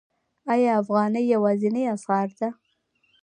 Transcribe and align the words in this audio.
آیا 0.53 0.69
افغانۍ 0.81 1.23
یوازینۍ 1.33 1.83
اسعار 1.93 2.29
ده؟ 2.39 2.47